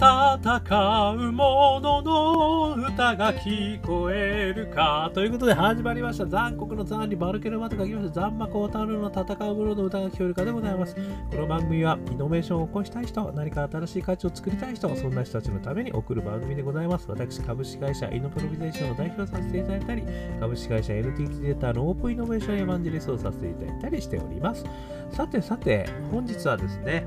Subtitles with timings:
[0.00, 20.02] 戦う者のの歌が聞こえるかということで始まりました残酷の残にバルケルマと書きました残魔高太郎の戦う者のの歌が聞こえるかでございますこの番組はイノベーションを起こしたい人何か新しい価値を作りたい人そんな人たちのために送る番組でございます私株式会社イノプロビゼーションの代表させていただいたり
[20.40, 24.64] 株式会社 NTT データのオープンイノベーションエヴァンジェリストをさせていただいたりしております。
[25.12, 27.04] さてさて本日はですね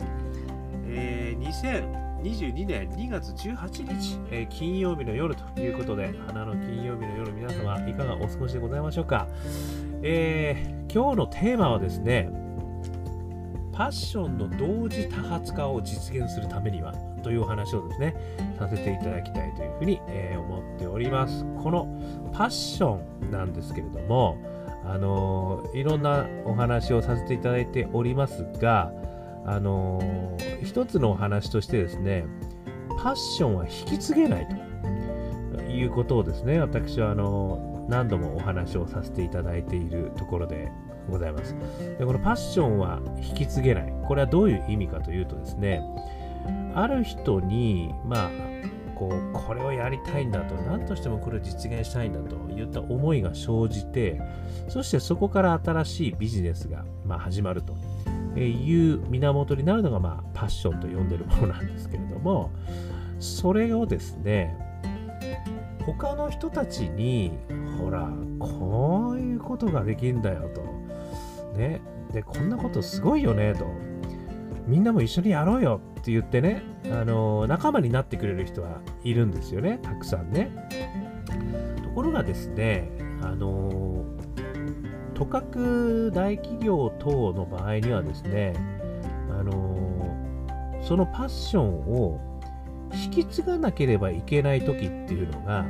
[0.96, 9.28] えー、2022年2月18日、えー、金曜日の夜ということで、花の金曜日の夜、皆様いかがお過ごしでございましょうか？
[10.02, 12.30] えー、今日のテーマはですね、
[13.74, 18.16] パッションの同時多発化を実現するためにはというお話をですね、
[18.58, 21.44] させていただきたいというふうに、えー、思っております。
[21.62, 24.38] このパッションなんですけれども、
[24.86, 28.94] あの、いろんなお話をさせていただいておりますが、
[29.46, 32.26] あのー、一つのお話としてですね、
[33.02, 34.48] パッションは引き継げない
[35.56, 40.72] ということをですね、私はあの何度もお話をさせていただいているところで
[41.10, 41.56] ございます。
[42.00, 43.94] でこのパッションは引き継げない。
[44.08, 45.82] これはどういう意味かというとですね、
[46.76, 48.32] ある人に、まあ、
[48.96, 54.22] こうこれをやりたいんだと何としてもこれを実現したいんだといった思いが生じて
[54.70, 57.76] そしてそこから新しいビジネスが、まあ、始まると
[58.42, 62.52] いう源になるのが、まあ、パッションと呼んでるものなんですけれども、
[63.20, 64.58] それをですね、
[65.86, 67.32] 他の人たちに、
[67.78, 68.10] ほら、
[68.40, 70.62] こういうことができるんだよと。
[71.58, 71.82] ね。
[72.12, 73.66] で、こんなことすごいよねと。
[74.68, 80.52] みんなも一緒にやろうよって言ってね、あの仲間になってくれる人はいるんですよね、たくさんね。
[81.84, 82.90] ところがですね、
[83.22, 84.06] あの
[85.14, 88.54] とかく大企業等の場合にはですね、
[89.30, 92.20] あのー、そのパッションを
[92.94, 95.66] 引き継がなければいけない時っていうのが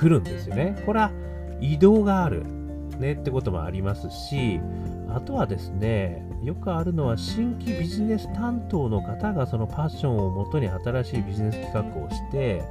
[0.00, 0.82] 来るんですよね。
[0.84, 1.12] これは
[1.60, 2.44] 移動がある、
[2.98, 4.60] ね、ってこともありますし、
[5.08, 12.62] あとはですね、よくあるのは新規ビジネス担当の方がそのパッションをもとに新しいビジネス企画をして、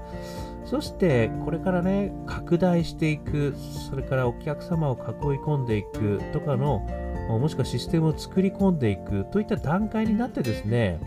[0.66, 3.56] そしてこれからね、拡大していく、
[3.90, 6.88] それからお客様を囲い込んでいくとかの、
[7.30, 11.00] もしくはシステムを作り込んでいくといった段階になってですね、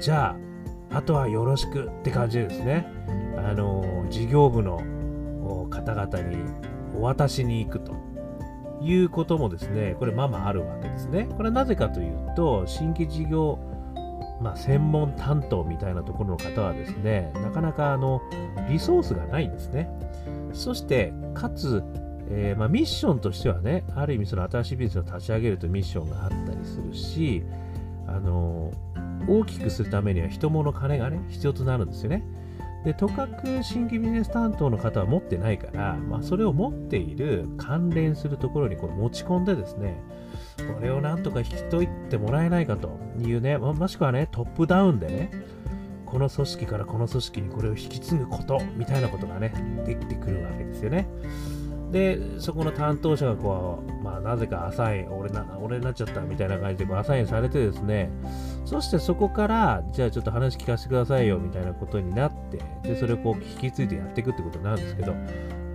[0.00, 0.36] じゃ
[0.90, 2.86] あ、あとはよろしくって感じでですね、
[3.36, 4.78] あの、事業部の
[5.70, 6.36] 方々に
[6.96, 8.13] お渡しに行くと。
[8.84, 11.26] いうこともですね、これままあるわけですね。
[11.36, 13.58] これはなぜかというと、新規事業
[14.40, 18.20] まあ、専門担当みたいなところの方はですね、なかなかあの
[18.68, 19.88] リソースがないんですね。
[20.52, 21.82] そして、かつ、
[22.30, 27.42] えー、まあ、ミッションとしてはね、ある意味その新しいビジネスを立ち上げるとミッションがあったりするし、
[28.06, 28.70] あの
[29.26, 32.24] 大きくするためには人物金がね、必要となるんですよね。
[32.84, 40.02] で、とかく新規ビジネス担当の方は持ってないから、まあ、それを持っている関連するところにこう持ち込んでですね、
[40.76, 45.30] これをなんとか引き解いてもらえないかというね、まもしくはね、トップダウンでね、
[46.04, 49.52] この組織からこの組織にこれを引き継ぐことみたいなことがね、
[49.86, 51.08] できてくるわけですよね。
[51.90, 58.10] で、そこの担当者がこう、まあ、なぜかアサイン、俺な、俺になっちゃったみたいな感じでこうアサインされてですね、
[58.64, 65.14] そしてそこから、じゃあちょっと話聞かせてくださいよみたいなことになって、で、それをこう引き継いでやっていくってことなんですけど、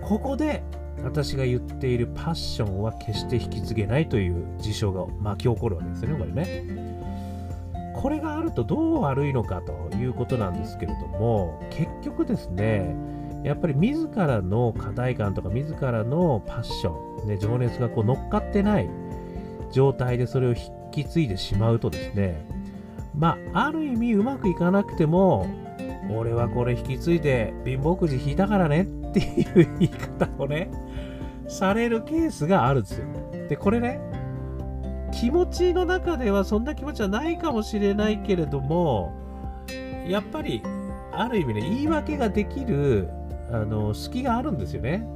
[0.02, 0.62] ここで
[1.04, 6.90] 私が言っているパッションは決して引き継げないという事象が巻き起こるわけですよね、これね。
[7.94, 12.96] これがあるとどう悪いのかということなんですけれども、結局ですね、
[13.44, 18.88] やっぱり自らの課題感とか自らのパッション、ね、情熱がこう乗っかってない
[19.72, 20.56] 状態でそれを引
[20.90, 22.44] き継いでしまうとですね、
[23.14, 25.46] まあ、ある意味うまくいかなくても、
[26.10, 30.70] 俺はこれ引き継いで貧乏くじ引いたからねっていう言い方をね、
[31.48, 33.06] されるケースがあるんですよ。
[33.48, 34.00] で、これね、
[35.12, 39.12] 気持ちの中ではそんな気持ちはないかもしれないけれども、
[40.06, 40.62] やっぱり、
[41.12, 43.08] ある意味ね、言い訳ができる、
[43.50, 45.06] あの、隙があるんですよね。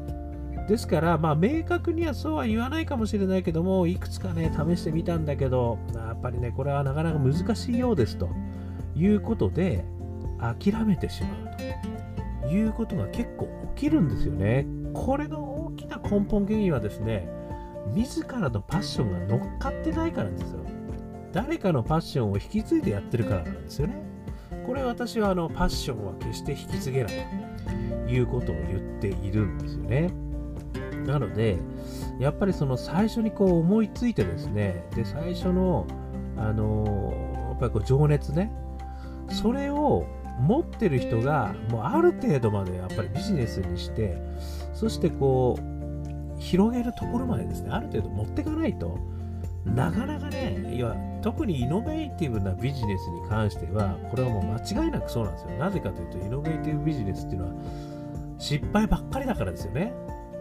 [0.68, 8.30] ですから、まあ、明確にはそうは言わないかもしれないけども、いくつかね、試してみたんだけど、やっぱりね、これはなかなか難しいようですと
[8.94, 9.84] いうことで、
[10.40, 11.56] 諦めてしまう
[12.42, 14.66] ということが結構起きるんですよね。
[14.94, 17.28] これの大きな根本原因はですね、
[17.94, 20.60] 自らのパッションが乗っかってないからなんですよ。
[21.32, 23.96] 誰かのパッションを引き継いでやってるからなんですよね。
[24.66, 27.12] これ私はあのパッションは決して引き継げない
[28.06, 30.23] ということを言っているんですよね。
[31.06, 31.58] なので、
[32.18, 35.86] やっぱりその最初にこう思いついてですね、で、最初の、
[36.36, 38.50] あのー、やっぱりこう情熱ね、
[39.30, 40.06] それを
[40.40, 44.18] 持ってる人がもうある程度までやっぱりビジネスにして
[44.74, 48.98] そしてこう広げるところまでですねある程度持っていかないと
[49.64, 55.50] なかなかねいや特にイノベーティブなビジネスに関してはこれはもう間違いなくそうなんですよ。
[55.58, 57.54] なぜかというとイノベーティブビジネスっていうのは
[58.38, 59.94] 失敗ばっかりだからですよね。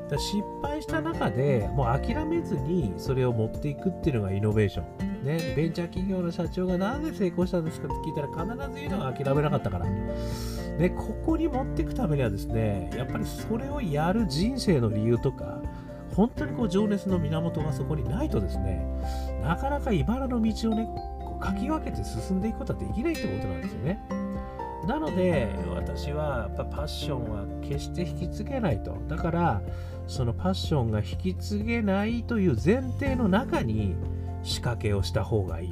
[0.10, 5.14] だ失敗した中でもう諦めずにそれを持っていくっていうのがイノベーション。
[5.24, 9.86] ね、ベンチャー企業の社長がなぜ成功したんですかって聞いたら必ず言うのは諦めなかったから。
[9.86, 15.62] ね、ここに持っていくためにはですね、やっぱりそれをやる人生の理由とか、
[16.16, 18.86] 本当にこう情熱の源がそこにないとですね、
[19.42, 20.88] なかなか茨の道をね、
[21.40, 24.23] かき分けて進んでいくことはできないってことなんですよね。
[24.88, 28.98] なので私はやっぱパッションは決して引き継げないと。
[29.08, 29.62] だから
[30.08, 33.96] そのパッションが引き継げないという前提の中に
[34.44, 35.70] 仕掛けをした方がいい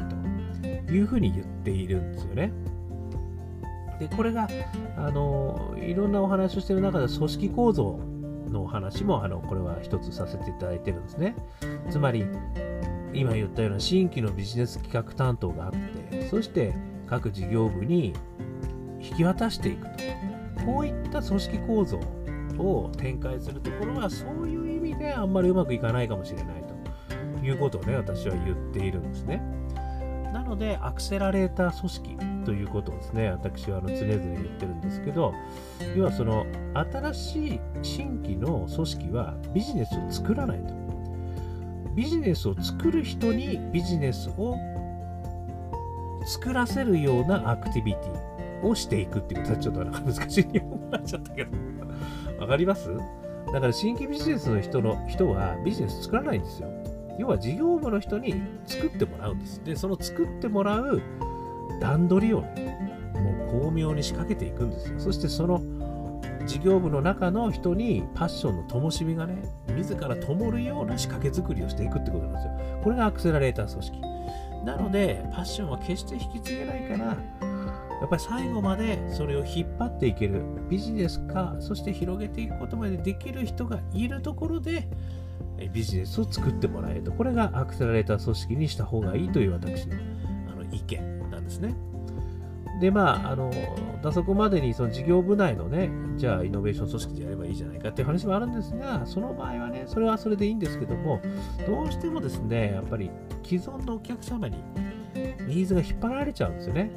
[0.88, 2.54] というふうに言っているんですよね。
[4.00, 4.48] でこれが
[4.98, 8.00] あのいろんなお話をしている中で組織構造
[8.50, 11.36] のお話もあのこれは一つさせていただいてるんですね。
[11.90, 12.26] つまり
[13.14, 15.72] 今言ったような新規のビジネス企画担当があっ
[16.10, 16.74] てそして
[17.08, 18.14] 各事業部に
[19.02, 19.88] 引き渡していく。
[19.88, 22.00] とこういった組織構造
[22.58, 26.64] を展開するところはそういう意味であんまりうまくいかないかもしれない
[27.40, 29.42] ということをね私は言っているんですね。
[30.32, 35.34] なのでアクセラレーター組織ということをですね私はあの常々言ってるんですけど
[35.96, 40.82] 要はその新しい新規の組織はビジネスを作らないと。
[41.96, 44.56] ビジネスを作る人にビジネスを
[46.26, 48.31] 作らせるようなアクティビティ。
[48.64, 51.52] をしていくっていうことはちょっとなんか難しい日本語になっちゃったけど
[52.40, 52.90] わかります？
[53.54, 56.70] だから新規ビジネスの人の人はビジネス作らないんですよ。
[57.20, 59.62] 要は事業部の人に作ってもらうんです。
[59.64, 61.02] で、その作ってもらう
[61.82, 65.00] 段取りをね、もう巧妙に仕掛けていくんですよ。
[65.00, 65.62] そしてその
[66.48, 69.44] 事業部の中の人にパッションの灯火がね、
[69.76, 72.80] 自ら灯るような仕掛け作りをしていくってことなんですよ。
[72.84, 74.02] これがアクセラレーター組織。
[74.66, 77.18] なので、パッションは決して引き継げないから、
[78.02, 84.88] やっぱり最後までそれを引っ張っていけるビジネス化そして広げていくことまでできる人がいるところで
[85.72, 89.96] ビジネスを作ってもらえるとこれがアクセラレーター組織にした方がいいという私の
[90.52, 91.76] あの意見なんですね。
[92.80, 93.52] でまあ、あの
[94.02, 101.22] 打足までにその事業部内のね、じゃあイノベーション組織でやればいいじゃないかっていう話もあるんですが、その場合はね、それはそれでいいんですけども、
[101.68, 103.12] どうしてもですね、やっぱり
[103.44, 104.58] 既存のお客様に
[105.46, 106.90] ニーズが引っ張られちゃうんですよね。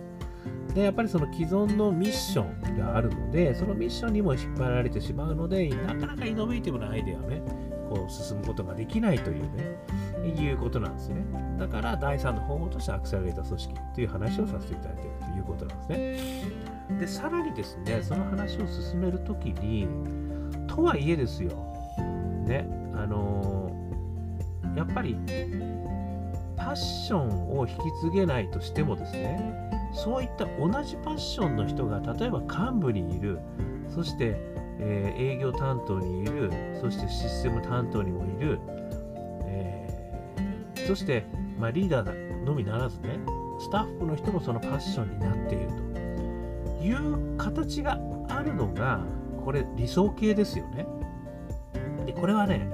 [0.74, 2.42] でやっぱりその既存のミッショ
[2.72, 7.40] ンがあるので、そのミッションにも引っ張られてしまうので、なかなかイノベーティブなアイデアをね、
[7.88, 9.78] こう進むことができないというね、
[10.26, 11.24] いうことなんですね。
[11.58, 15.88] だから第3の方法としてアクセラレーター組織という話をさせていただいているということなんです
[16.90, 16.98] ね。
[16.98, 19.86] で、さらにですね、その話を進めるときに、
[20.66, 21.50] とはいえですよ、
[22.46, 25.16] ね、あのー、やっぱり
[26.56, 33.38] パッションを引き継げないとしてもですね、そういった同じパッションの人が例えば幹部にいる
[33.88, 34.36] そして、
[34.80, 38.58] えー、営業担当にいるそしてシステム担当にもいる、
[39.46, 41.24] えー、そして、
[41.58, 43.20] まあ、リーダーのみならずね
[43.60, 45.94] スタッフの人もそのパッションになっていると。
[46.84, 49.00] いう形があるのが
[49.42, 50.86] これ理想形ですよね。
[52.06, 52.68] でこれはね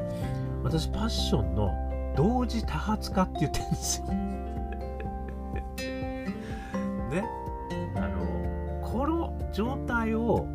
[0.65, 1.73] 私パッションの
[2.17, 4.07] 同時多発化って言ってるんですよ。
[7.11, 7.25] ね。
[7.97, 10.47] あのこの状態を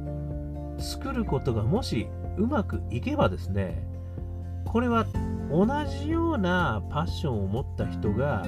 [0.79, 2.07] 作ることがもし
[2.37, 3.81] うまくいけばですね
[4.65, 5.05] これは
[5.51, 8.45] 同じようなパッションを持った人が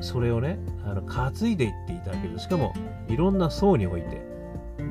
[0.00, 2.72] それをねあの担いでいっていただけるしかも
[3.08, 4.36] いろんな層において。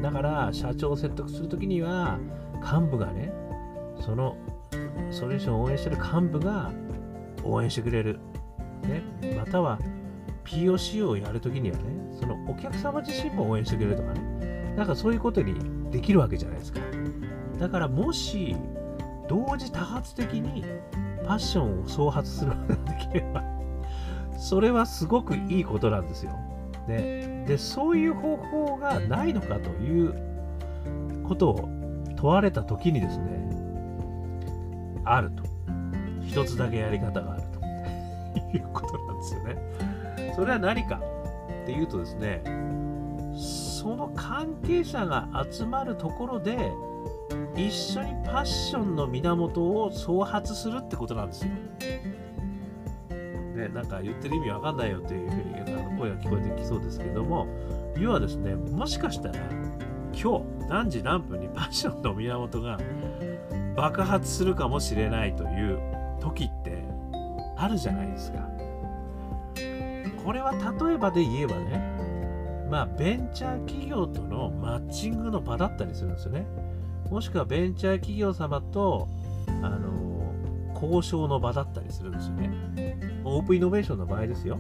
[0.01, 2.20] だから社長を説得するときには
[2.56, 3.32] 幹部がね
[4.01, 4.36] その
[5.12, 6.72] ソリューションを応援してる幹部が
[7.44, 8.20] 応援してくれる、
[8.84, 9.04] ね、
[9.38, 9.80] または
[10.46, 11.84] POC をやるときにはね、
[12.20, 15.56] そのお客様自身も応援してくれるとかね、なんかそういうことに
[15.92, 16.80] できるわけじゃないですか。
[17.60, 18.56] だからもし、
[19.28, 20.64] 同時多発的に
[21.25, 23.44] パッションを創発することができれば、
[24.38, 26.32] それはすごくいいことなんですよ。
[26.88, 30.14] ね、で、そういう方法がないのかという
[31.24, 31.70] ことを
[32.16, 33.36] 問われたときにですね、
[35.04, 35.44] あると。
[36.28, 37.60] 一つだけやり方があると
[38.58, 39.56] いうことなんですよね。
[40.36, 41.00] それは何か
[41.63, 42.42] っていうとですね
[43.34, 46.72] その関係者が集まるところで
[47.56, 51.51] 一緒にパッションの源を創発するってことなんですよ。
[53.56, 57.48] ね、なんか言ってる意味わかんないよっていうふうにあの声が聞こえてきそうですけども
[57.98, 59.36] 要はですねもしかしたら
[60.12, 62.77] 今日何時何分にパッションの源が
[63.77, 65.80] 爆発するかもしれないという
[66.20, 66.84] 時って
[67.56, 68.54] あるじゃないですか
[70.25, 76.48] これは例えばで言えばねまあベンチャー企業とのマッチングの場だったりするんですよね。
[77.12, 79.08] もしくはベンチャー企業様と
[79.62, 80.34] あの
[80.74, 83.22] 交渉の場だったりするんですよね。
[83.24, 84.58] オープンイノベーションの場合ですよ。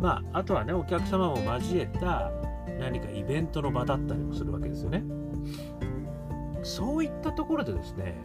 [0.00, 2.32] まああとはねお客様も交えた
[2.80, 5.04] 何かイベントの場だったりもするわけですよね。
[6.64, 8.20] そういったところでですね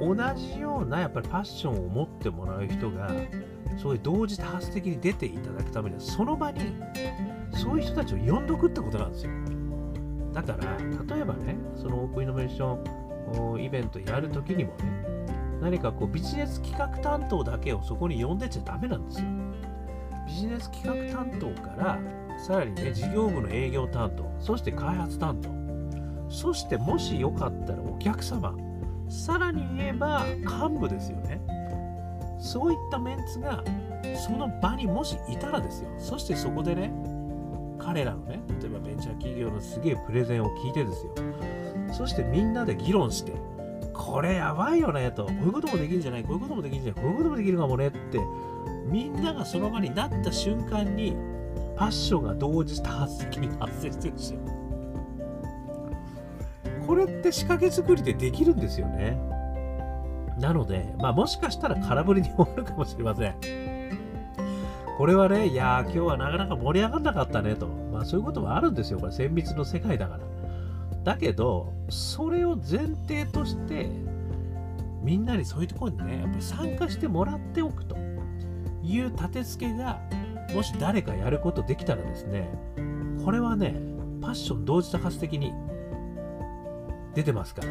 [0.00, 3.10] 同じようなやっぱりファッションを持ってもらう人が
[3.80, 6.60] そういう同時多発的に出ていただくためにはその場に
[7.52, 9.32] そういう人たちを呼んどくってことなんですよ。
[10.32, 10.76] だから
[11.16, 15.04] 例えばねそのオープンイノベーションイベントやるときにもね
[15.60, 19.26] 何かこうビジネス企画担当だけをそこに呼んでちゃダメなんですよ。
[20.26, 21.98] ビジネス企画担当から
[22.38, 25.50] さらにね事業部の営業担当そして開発担当
[26.30, 28.54] そしてもしよかったらお客様
[29.08, 31.40] さらに言えば幹部ですよね。
[32.38, 33.62] そういったメンツが
[34.26, 35.90] その場にもしいたらですよ。
[35.98, 36.92] そしてそこでね
[37.78, 41.12] 彼らのね例えばベンチャー企業のすげえプレゼンを聞いてですよ。
[41.92, 43.32] そしてみんなで議論して
[43.92, 45.26] これやばいよねと。
[45.26, 48.20] こういうこともできるんじゃないこういうこともできるんじゃないこういうこともできるかもねって
[48.86, 54.40] みんながその場になった瞬間にファッションが同時多発的に発生してるんですよ。
[56.86, 59.18] これって仕掛け作りでできるんですよね。
[60.38, 63.34] なので、まあ、もしかしたら空振りに終わるかもしれません。
[64.96, 67.66] これはね、いやー、今日はなかなか盛り上がんなかったねと。
[67.68, 68.98] まあ、そういうこともあるんですよ。
[68.98, 70.20] これ、綿密の世界だから。
[71.04, 73.88] だけど、それを前提として、
[75.02, 77.96] みんなにそういうところにね、やっぱり参加してもらっておくと
[78.82, 80.00] いう立て付けが、
[80.54, 82.48] もし誰かやることできたらですね、
[83.24, 83.74] これはね、
[84.20, 85.52] パッション同時多発的に
[87.14, 87.68] 出てますから。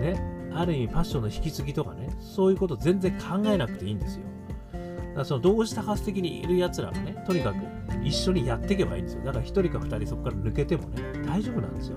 [0.00, 0.39] ね。
[0.54, 4.24] ある意味ファッションの引き継ぎとかね、そういうこと全然考えなくていいんですよ。
[4.72, 7.56] だからその同時多発的にいる奴らがね、とにかく
[8.04, 9.24] 一緒にやっていけばいいんですよ。
[9.24, 11.96] だから1人か2人そこから抜けてもね、大丈夫なんですよ。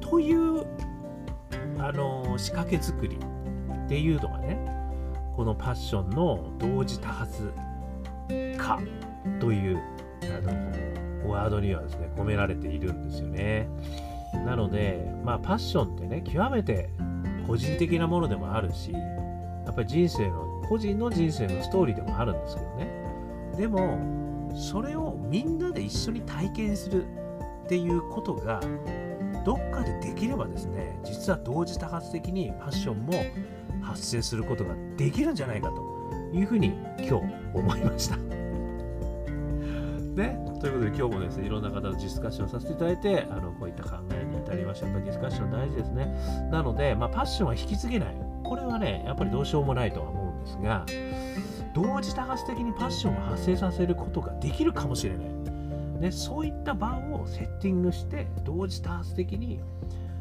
[0.00, 0.66] という、
[1.78, 4.58] あのー、仕掛け作りっていうのがね、
[5.36, 7.52] このパッションの同時多発
[8.58, 8.80] 化
[9.40, 9.80] という、
[10.22, 13.68] あのワードにはですね、込められているんですよね。
[14.46, 16.90] なので、まあ、パッションってね、極めて
[17.50, 22.88] 個人的なものでもあるし、やっぱり人生の、個人の人生のストーリーでもあるんですけどね。
[23.56, 23.98] でも、
[24.54, 27.06] それをみんなで一緒に体験する
[27.64, 28.60] っていうことが、
[29.44, 33.14] どっかでできればですね、実は同時多発的にパッションも
[33.82, 35.82] 発生することができるんじゃないかと
[36.32, 38.16] いうふうに今日思いました。
[40.14, 44.86] ね、ということで今日もですね、いろんな方とディスカッションさせていただいて、あのこういった考えに至りました。
[44.86, 46.48] やっぱディスカッション大事ですね。
[46.50, 48.16] なので、まあ、パッションは引き継げない。
[48.42, 50.86] これはね、やっぱりどうしようもないとは思うんですが、
[51.74, 55.30] 同時多発的にパッションを発生させることができるかもしれない。
[56.00, 59.60] ね、そういった場をセッティングして、同時多発的に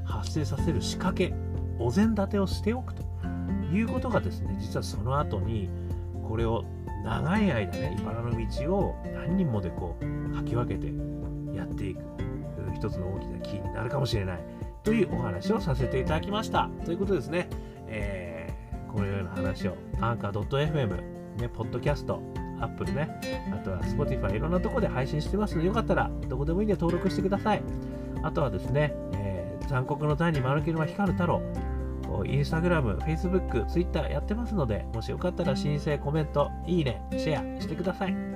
[0.04, 1.34] 発生させる仕掛け、
[1.80, 3.04] お膳立てをしておくと
[3.72, 5.70] いうことがですね、実はその後に、
[6.28, 6.66] これを
[7.04, 10.92] 長い間ね、茨の道を何人もでこう、履き分けて
[11.58, 12.02] やっていく、
[12.80, 14.40] 一つの大きなキーになるかもしれない
[14.84, 16.70] というお話をさせていただきました。
[16.86, 17.50] ということですね、
[17.88, 20.88] えー、このような話を、アンカー .fm、
[21.38, 22.22] ね、ポッドキャスト、
[22.62, 23.10] アップルね、
[23.54, 27.62] あとは Spotify いろんなとこで配信してますので、よかったらどこでもいいんで登録してください。
[28.24, 31.42] あとはですね、えー、残酷の谷に丸切りは光る太郎、
[32.26, 38.29] インスタグラム、フェイスブック、ツイッターやってますので、もしよかったら申請、コメント、いいね、シェアしてください。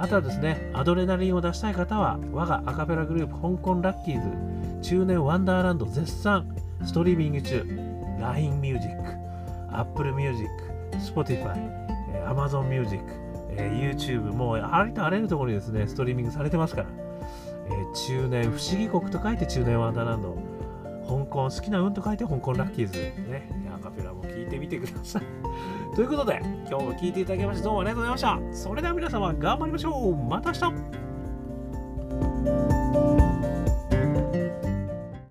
[0.00, 4.22] あとはですね、アドレナリンを出したい方は、我がアカペラグループ、香港ラッキー
[4.80, 6.46] ズ、中年ワンダーランド絶賛、
[6.84, 7.66] ストリーミング中、
[8.20, 8.88] LINE Music、
[9.72, 10.48] Apple Music、
[10.92, 11.56] Spotify、
[12.26, 13.02] Amazon Music、
[13.56, 16.88] YouTube、もうありとあらゆるところにですね、ストリーミングされてますから、
[18.06, 20.36] 中年不思議国と書いて中年ワンダーランド、
[21.08, 25.22] 香港好きな運と書いて香港ラッキーズ、ね、アカペラも聞いてみてください。
[25.94, 28.68] ということで、今日も聞いていただきましてどうもありがとうございました。
[28.68, 31.07] それでは皆様頑張りましょうまた明日